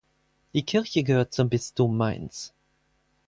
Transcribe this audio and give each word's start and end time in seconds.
Die 0.55 0.63
Kirche 0.65 1.03
gehört 1.03 1.31
zum 1.31 1.49
Bistum 1.49 1.95
Mainz. 1.95 2.55